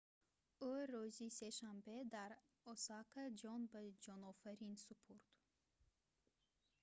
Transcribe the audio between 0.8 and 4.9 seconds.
рӯзи сешанбе дар осака ҷон ба ҷонофарин